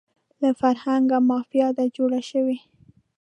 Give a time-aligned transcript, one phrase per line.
[0.41, 2.57] له فرهنګه مافیا ده جوړه شوې